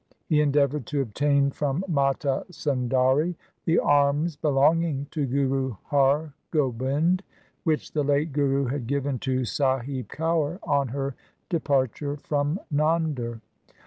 [0.29, 7.21] He endeavoured to obtain from Mata Sundari the arms belonging to Guru Har Gobind,
[7.65, 11.13] which the late Guru had given to Sahib Kaur on her
[11.49, 13.41] departure from Nander.